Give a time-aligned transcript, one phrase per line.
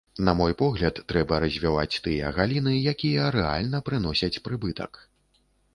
[0.27, 4.91] На мой погляд трэба развіваць тыя галіны, якія рэальна прыносяць прыбытак.